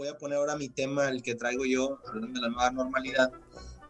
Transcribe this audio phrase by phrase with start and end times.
[0.00, 3.30] voy a poner ahora mi tema, el que traigo yo, hablando de la nueva normalidad.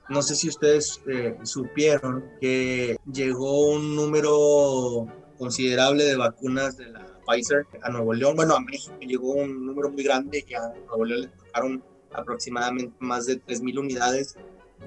[0.09, 5.07] No sé si ustedes eh, supieron que llegó un número
[5.38, 8.35] considerable de vacunas de la Pfizer a Nuevo León.
[8.35, 12.96] Bueno, a México llegó un número muy grande, ya a Nuevo León le tocaron aproximadamente
[12.98, 14.34] más de 3.000 unidades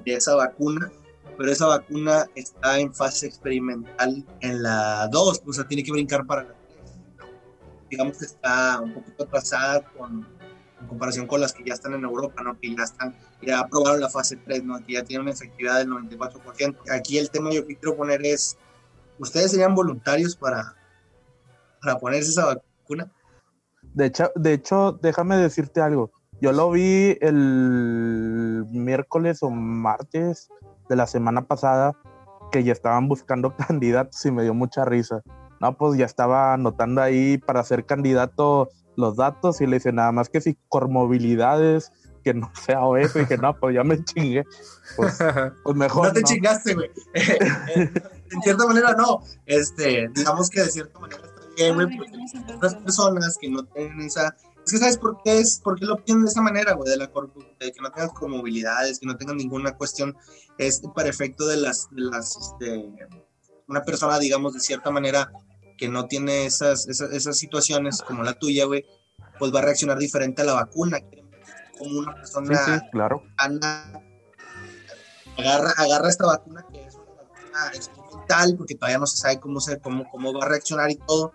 [0.04, 0.92] de esa vacuna,
[1.38, 6.26] pero esa vacuna está en fase experimental en la 2, o sea, tiene que brincar
[6.26, 6.92] para la 3.
[7.92, 10.43] Digamos que está un poquito atrasada con
[10.84, 12.60] en comparación con las que ya están en Europa, ¿no?
[12.60, 14.84] Que ya están, ya aprobaron la fase 3, ¿no?
[14.86, 16.76] Que ya tienen una efectividad del 94%.
[16.92, 18.58] Aquí el tema yo que quiero poner es,
[19.18, 20.76] ¿ustedes serían voluntarios para,
[21.82, 23.12] para ponerse esa vacuna?
[23.94, 26.12] De hecho, de hecho, déjame decirte algo.
[26.42, 30.50] Yo lo vi el miércoles o martes
[30.90, 31.96] de la semana pasada
[32.52, 35.22] que ya estaban buscando candidatos y me dio mucha risa.
[35.62, 40.12] No, pues ya estaba anotando ahí para ser candidato los datos y le dice nada
[40.12, 40.58] más que si
[40.90, 41.92] movilidades
[42.24, 44.44] que no sea OF, y que no, pues ya me chingué.
[44.96, 45.18] Pues,
[45.64, 46.08] pues mejor.
[46.08, 46.90] No te chingaste, güey.
[47.14, 49.22] en cierta manera, no.
[49.46, 54.02] Este, digamos que de cierta manera está bien, güey, porque otras personas que no tienen
[54.02, 54.36] esa.
[54.66, 56.90] Es que, ¿sabes por qué, es, por qué lo piden de esa manera, güey?
[56.90, 57.08] De, la,
[57.60, 60.16] de que no tengan movilidades, que no tengan ninguna cuestión
[60.58, 62.90] es para efecto de las, de las, este,
[63.68, 65.30] una persona, digamos, de cierta manera
[65.84, 68.86] que no tiene esas, esas, situaciones como la tuya, güey,
[69.38, 71.00] pues va a reaccionar diferente a la vacuna.
[71.78, 73.22] Como una persona claro.
[75.38, 79.60] agarra, agarra esta vacuna que es una vacuna experimental, porque todavía no se sabe cómo,
[79.60, 81.34] se, cómo, cómo va a reaccionar y todo,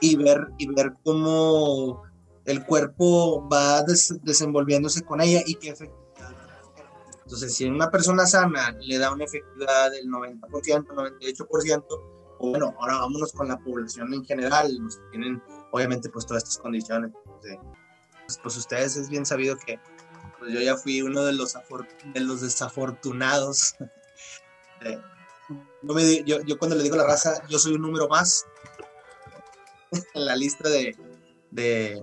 [0.00, 2.04] y ver, y ver cómo
[2.44, 6.00] el cuerpo va desenvolviéndose con ella y qué efectividad
[7.30, 10.40] entonces, si una persona sana le da una efectividad del 90%,
[10.84, 16.42] 98%, bueno, ahora vámonos con la población en general, los que tienen obviamente pues todas
[16.42, 17.12] estas condiciones.
[17.42, 19.78] Pues, pues, ustedes es bien sabido que
[20.38, 21.54] pues, yo ya fui uno de los,
[22.14, 23.74] de los desafortunados.
[26.24, 28.46] yo, yo, cuando le digo la raza, yo soy un número más
[30.14, 30.96] en la lista de,
[31.50, 32.02] de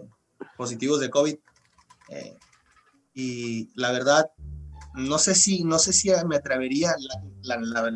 [0.57, 1.37] positivos de COVID.
[2.09, 2.37] Eh,
[3.13, 4.29] y la verdad,
[4.97, 6.93] no sé si, no sé si me atrevería,
[7.43, 7.91] la, la,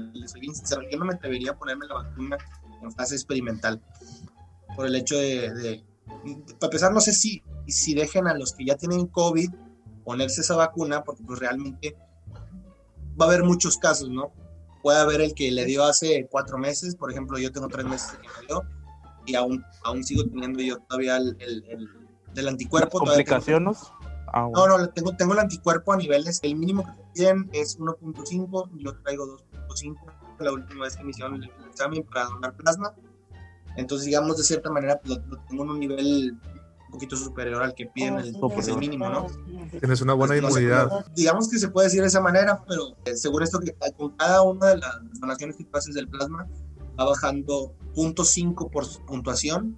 [0.91, 2.37] yo no me atrevería a ponerme la vacuna
[2.81, 3.81] en fase experimental,
[4.75, 5.83] por el hecho de,
[6.59, 9.49] para empezar, no sé si, si dejen a los que ya tienen COVID
[10.05, 11.95] ponerse esa vacuna, porque pues realmente
[13.19, 14.31] va a haber muchos casos, ¿no?
[14.83, 18.11] Puede haber el que le dio hace cuatro meses, por ejemplo, yo tengo tres meses
[18.13, 18.63] que me dio,
[19.25, 21.87] y aún, aún sigo teniendo yo todavía el, el,
[22.35, 22.99] el, anticuerpo.
[22.99, 23.79] ¿Complicaciones?
[24.33, 28.69] Ah, no, no, tengo, tengo el anticuerpo a niveles, el mínimo que piden es 1.5,
[28.77, 29.25] yo traigo
[29.67, 29.97] 2.5,
[30.39, 32.93] la última vez que me hicieron el, examen para donar plasma,
[33.75, 36.37] entonces digamos de cierta manera pues, lo, tengo en un nivel
[36.85, 39.27] un poquito superior al que piden, el, es el mínimo, ¿no?
[39.79, 40.89] Tienes una buena inmunidad.
[41.13, 44.43] digamos que se puede decir de esa manera, pero eh, según esto que con cada
[44.43, 46.47] una de las donaciones que haces del plasma
[46.97, 49.77] va bajando 0.5 por puntuación,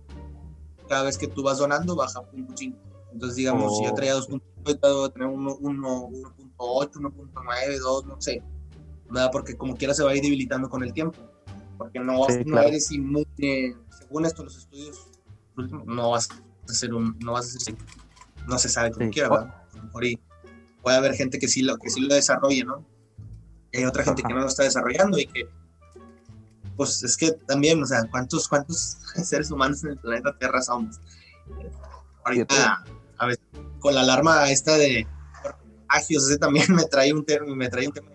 [0.88, 3.96] cada vez que tú vas donando baja 0.5 entonces, digamos, si yo oh.
[3.96, 8.44] traía 2.8, voy a tener 1.8, 1.9, 2, no sé.
[9.09, 9.29] ¿verdad?
[9.31, 11.19] Porque como quiera se va a ir debilitando con el tiempo.
[11.78, 15.07] Porque no, no eres inmune, según esto los estudios,
[15.85, 16.29] no vas
[16.68, 17.75] a ser un, no vas a ser,
[18.47, 19.56] no se sabe cómo quiera, ¿verdad?
[19.74, 20.03] A lo mejor
[20.81, 22.85] puede haber gente que sí lo, que sí lo desarrolle, ¿no?
[23.72, 25.47] Y hay otra gente que no lo está desarrollando y que,
[26.78, 31.00] pues es que también, o sea, ¿cuántos, cuántos seres humanos en el planeta Tierra somos?
[32.24, 32.84] Ahorita
[33.23, 33.44] a veces
[33.79, 35.07] con la alarma esta de
[35.41, 38.13] contagios, ese también me trae un tema, me trae un tema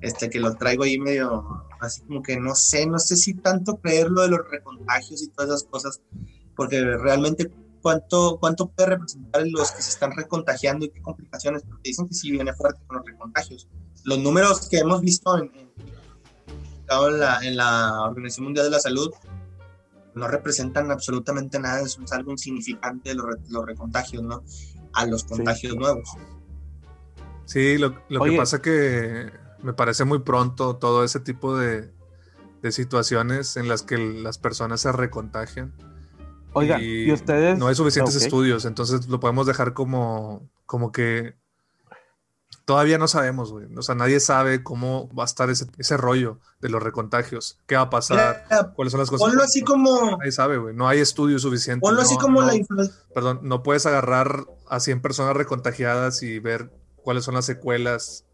[0.00, 3.76] este, que lo traigo ahí medio, así como que no sé, no sé si tanto
[3.76, 6.00] creerlo de los recontagios y todas esas cosas,
[6.56, 7.50] porque realmente
[7.82, 12.14] cuánto, cuánto puede representar los que se están recontagiando y qué complicaciones, porque dicen que
[12.14, 13.68] sí viene fuerte con los recontagios.
[14.04, 19.10] Los números que hemos visto en, en, la, en la Organización Mundial de la Salud
[20.14, 24.42] no representan absolutamente nada, es algo insignificante los, los recontagios, ¿no?
[24.92, 26.08] A los contagios nuevos.
[27.50, 29.32] Sí, lo, que pasa que
[29.62, 31.90] me parece muy pronto todo ese tipo de,
[32.70, 35.74] situaciones en las que las personas se recontagian.
[36.52, 37.58] Oiga, y, ustedes?
[37.58, 41.39] No hay suficientes estudios, entonces lo podemos dejar como, como que
[42.70, 43.66] todavía no sabemos, güey.
[43.76, 47.58] O sea, nadie sabe cómo va a estar ese, ese rollo de los recontagios.
[47.66, 48.44] ¿Qué va a pasar?
[48.76, 49.26] ¿Cuáles son las cosas?
[49.26, 50.16] Ponlo así como.
[50.18, 50.72] Nadie sabe, güey.
[50.72, 51.80] No hay estudios suficientes.
[51.80, 52.94] Ponlo así como la influencia.
[53.12, 56.70] Perdón, no puedes agarrar a 100 personas recontagiadas y ver
[57.02, 58.24] cuáles son las secuelas.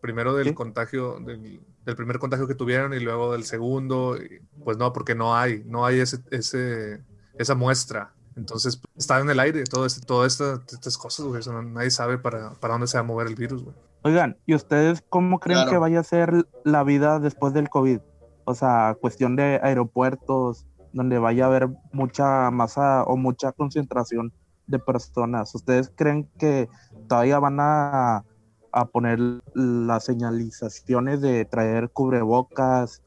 [0.00, 1.60] Primero del contagio, del,
[1.94, 4.18] primer contagio que tuvieron y luego del segundo.
[4.64, 7.00] pues no, porque no hay, no hay ese, ese,
[7.38, 8.12] esa muestra.
[8.36, 10.40] Entonces, está en el aire, todo este, todas
[10.72, 11.42] estas cosas, güey.
[11.66, 13.76] nadie sabe para, para dónde se va a mover el virus, güey.
[14.02, 18.00] Oigan, ¿y ustedes cómo creen que vaya a ser la vida después del COVID?
[18.44, 24.32] O sea, cuestión de aeropuertos, donde vaya a haber mucha masa o mucha concentración
[24.66, 25.54] de personas.
[25.54, 26.68] ¿Ustedes creen que
[27.08, 28.24] todavía van a,
[28.72, 29.18] a poner
[29.54, 33.02] las señalizaciones de traer cubrebocas,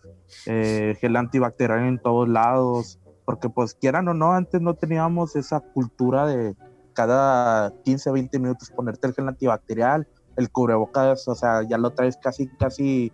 [0.46, 3.00] eh, gel antibacterial en todos lados?
[3.28, 6.56] Porque pues quieran o no, antes no teníamos esa cultura de
[6.94, 10.08] cada 15, 20 minutos ponerte el gel antibacterial,
[10.38, 13.12] el cubrebocas, o sea, ya lo traes casi, casi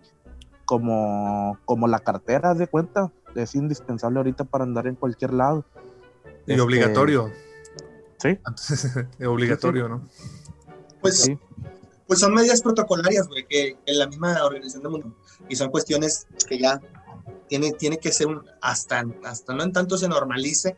[0.66, 3.10] como, como la cartera, de cuenta.
[3.34, 5.64] Es indispensable ahorita para andar en cualquier lado.
[6.46, 7.32] Y este, obligatorio.
[8.18, 8.38] Sí.
[9.26, 10.08] obligatorio, ¿no?
[11.00, 11.28] Pues,
[12.06, 15.16] pues son medidas protocolarias, güey, que en la misma Organización del Mundo.
[15.48, 16.80] Y son cuestiones que ya
[17.48, 20.76] tiene, tiene que ser un, hasta, hasta no en tanto se normalice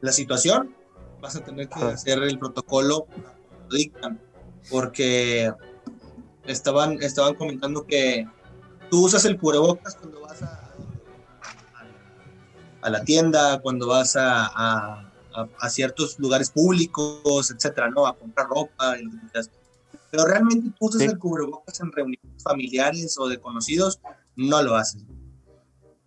[0.00, 0.74] la situación,
[1.20, 3.06] vas a tener que hacer el protocolo
[3.70, 4.20] dictan,
[4.70, 5.52] porque
[6.46, 8.26] estaban, estaban comentando que
[8.90, 10.72] tú usas el cubrebocas cuando vas a,
[12.82, 18.06] a, la tienda, cuando vas a, a, ciertos lugares públicos, etcétera, ¿no?
[18.06, 19.04] A comprar ropa, y
[20.10, 24.00] pero realmente tú usas el cubrebocas en reuniones familiares o de conocidos,
[24.36, 25.02] no lo haces.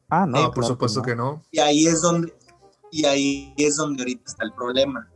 [0.09, 1.41] Ah, no, por supuesto que no.
[1.51, 2.33] Y ahí es donde,
[2.91, 5.09] y ahí es donde ahorita está el problema.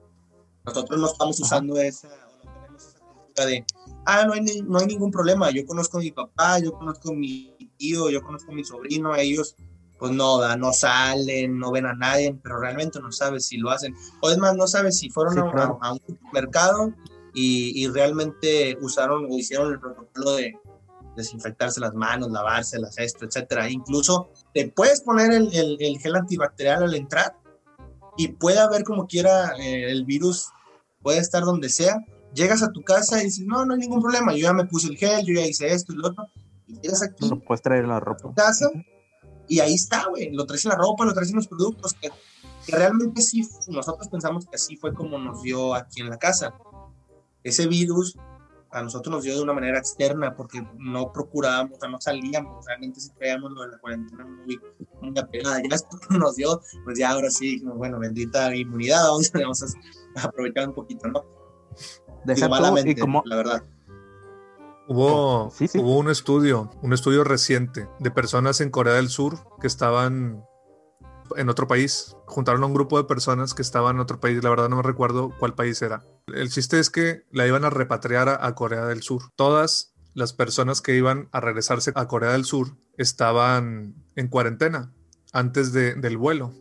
[0.65, 3.65] Nosotros no estamos usando esa, o no tenemos esa cultura de,
[4.05, 7.13] ah, no hay, no hay ningún problema, yo conozco a mi papá, yo conozco a
[7.13, 9.55] mi tío, yo conozco a mi sobrino, ellos
[10.03, 13.95] pues no, no salen, no ven a nadie, pero realmente no sabes si lo hacen.
[14.21, 16.93] O es más, no sabes si fueron a, un supermercado
[17.33, 20.59] y, realmente usaron o hicieron el protocolo de
[21.15, 23.69] desinfectarse las manos, lavárselas, esto, etcétera.
[23.69, 27.35] Incluso te puedes poner el, el, gel antibacterial al entrar
[28.17, 30.49] y puede haber como quiera eh, el virus,
[31.01, 31.97] puede estar donde sea.
[32.33, 34.87] Llegas a tu casa y dices, no, no hay ningún problema, yo ya me puse
[34.87, 36.27] el gel, yo ya hice esto y lo otro.
[36.67, 37.29] Y llegas aquí.
[37.45, 38.33] Puedes traer la ropa.
[38.35, 38.69] casa
[39.47, 42.09] y ahí está, güey, lo traes en la ropa, lo traes en los productos, que,
[42.67, 46.53] realmente sí, nosotros pensamos que así fue como nos dio aquí en la casa.
[47.43, 48.15] Ese virus
[48.73, 52.65] a nosotros nos dio de una manera externa porque no procurábamos, o sea, no salíamos,
[52.65, 54.59] realmente sí traíamos lo de la cuarentena muy,
[55.01, 55.61] muy apegada.
[55.61, 59.63] Ya esto nos dio, pues ya ahora sí, bueno, bendita inmunidad, vamos, vamos
[60.15, 61.23] a aprovechar un poquito, ¿no?
[62.25, 63.63] Deja malamente, la verdad.
[64.87, 70.43] Hubo, hubo un estudio, un estudio reciente de personas en Corea del Sur que estaban
[71.37, 72.17] en otro país.
[72.25, 74.43] Juntaron a un grupo de personas que estaban en otro país.
[74.43, 76.03] La verdad no me recuerdo cuál país era.
[76.27, 79.23] El chiste es que la iban a repatriar a, Corea del Sur.
[79.35, 84.93] Todas las personas que iban a regresarse a Corea del Sur estaban en cuarentena
[85.33, 86.53] antes del vuelo.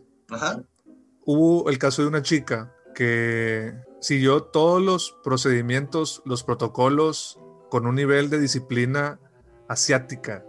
[1.25, 7.39] Hubo el caso de una chica que siguió todos los procedimientos, los protocolos
[7.69, 9.19] con un nivel de disciplina
[9.69, 10.45] asiática.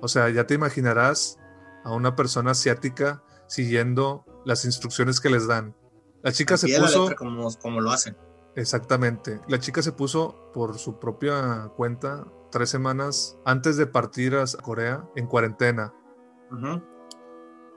[0.00, 1.38] O sea, ya te imaginarás
[1.84, 5.74] a una persona asiática siguiendo las instrucciones que les dan.
[6.22, 7.14] La chica se puso...
[7.16, 8.16] como, lo hacen.
[8.58, 9.40] Exactamente.
[9.46, 15.08] La chica se puso por su propia cuenta tres semanas antes de partir a Corea
[15.14, 15.94] en cuarentena.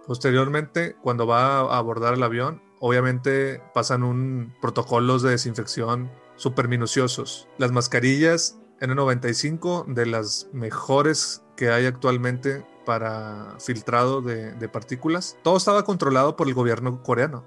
[0.08, 7.48] Posteriormente, cuando va a abordar el avión, obviamente pasan un protocolos de desinfección súper minuciosos.
[7.60, 15.38] Las mascarillas N95 de las mejores que hay actualmente para filtrado de, partículas.
[15.44, 17.46] Todo estaba controlado por el gobierno coreano.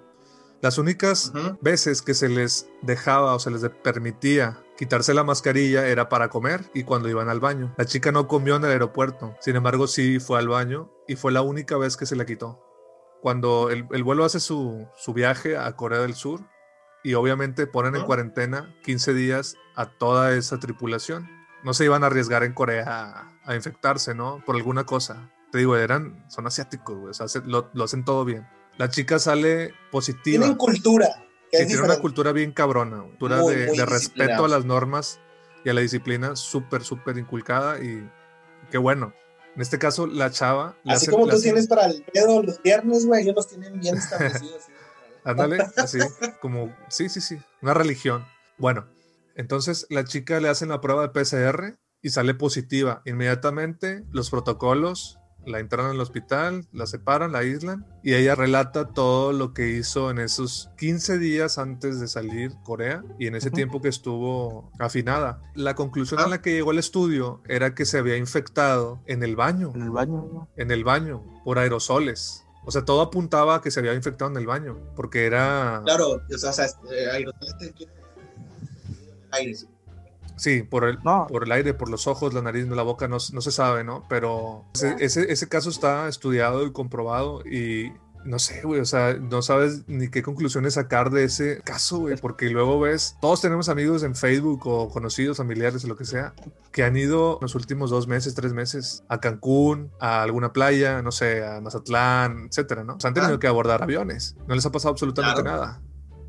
[0.65, 1.31] Las únicas
[1.61, 6.71] veces que se les dejaba o se les permitía quitarse la mascarilla era para comer
[6.73, 7.75] y cuando iban al baño.
[7.77, 11.33] La chica no comió en el aeropuerto, sin embargo sí fue al baño y fue
[11.33, 12.65] la única vez que se la quitó.
[13.21, 16.41] Cuando el, vuelo hace su, su viaje a Corea del Sur,
[17.03, 21.29] y obviamente ponen en cuarentena 15 días a toda esa tripulación.
[21.63, 24.43] No se iban a arriesgar en Corea a, infectarse, ¿no?
[24.47, 25.31] Por alguna cosa.
[25.53, 28.49] Te digo, eran, son asiáticos, güey, o sea, lo, hacen todo bien.
[28.79, 30.41] La chica sale positiva.
[30.43, 31.09] Tienen cultura.
[31.51, 35.21] Que tiene una cultura bien cabrona, cultura de, respeto a las normas
[35.65, 38.11] y a la disciplina súper, súper inculcada y
[38.73, 39.15] qué bueno.
[39.55, 40.77] En este caso, la chava...
[40.85, 44.65] Así como tú tienes para el pedo los viernes, güey, ellos los tienen bien establecidos.
[45.25, 45.99] Ándale, así,
[46.41, 48.27] como, sí, sí, sí, una religión.
[48.59, 48.89] Bueno,
[49.37, 53.01] entonces la chica le hacen la prueba de PCR y sale positiva.
[53.07, 58.89] Inmediatamente los protocolos la internan en el hospital, la separan, la aíslan y ella relata
[58.89, 63.51] todo lo que hizo en esos 15 días antes de salir Corea y en ese
[63.51, 65.41] tiempo que estuvo afinada.
[65.55, 66.29] La conclusión a ah.
[66.29, 69.73] la que llegó el estudio era que se había infectado en el baño.
[69.75, 70.49] En el baño.
[70.57, 74.37] En el baño por aerosoles O sea, todo apuntaba a que se había infectado en
[74.37, 75.83] el baño, porque era...
[75.85, 77.89] Claro, o sea, eh, aerosol te-
[79.33, 79.55] aire.
[79.55, 79.67] Sí,
[80.71, 81.27] por el, No.
[81.29, 84.05] por el aire, por los ojos, la nariz, la boca, no, no se sabe, ¿no?
[84.09, 87.93] Pero ese, ese, ese caso está estudiado y comprobado y
[88.27, 92.17] no sé, güey, o sea, no sabes ni qué conclusiones sacar de ese caso, güey,
[92.17, 96.33] porque luego ves, todos tenemos amigos en Facebook o conocidos, familiares o lo que sea,
[96.73, 101.13] que han ido los últimos dos meses, tres meses a Cancún, a alguna playa, no
[101.13, 102.95] sé, a Mazatlán, etcétera, ¿no?
[102.95, 103.39] O sea, han tenido Ah.
[103.39, 105.59] que abordar aviones, no les ha pasado absolutamente Claro.
[105.59, 105.83] nada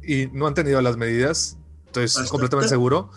[0.04, 3.10] y no han tenido las medidas, estoy Pues, completamente seguro,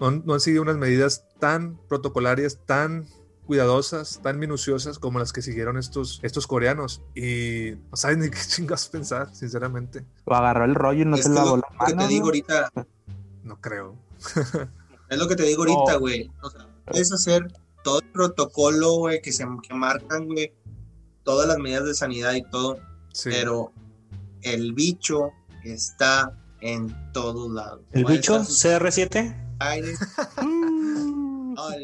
[0.00, 3.06] no, han- no han seguido unas medidas tan protocolarias, tan
[3.46, 7.02] cuidadosas, tan minuciosas como las que siguieron estos, estos coreanos.
[7.14, 10.04] Y no saben ni qué chingas pensar, sinceramente.
[10.26, 12.08] Lo agarró el rollo y no se que lavó lo la que mano.
[12.08, 12.26] te digo ¿no?
[12.28, 12.70] ahorita,
[13.42, 13.96] No creo.
[15.10, 16.30] es lo que te digo ahorita, güey.
[16.42, 20.54] O sea, puedes hacer todo el protocolo, güey, que se que marcan, güey,
[21.22, 22.78] todas las medidas de sanidad y todo,
[23.12, 23.28] Sí.
[23.30, 23.72] pero
[24.40, 25.30] el bicho
[25.64, 26.32] está
[26.62, 27.82] en todos lados.
[27.92, 29.43] ¿El bicho estar sus CR7?
[31.56, 31.78] All